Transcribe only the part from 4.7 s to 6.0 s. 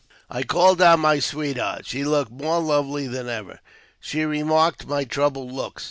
my troubled looks.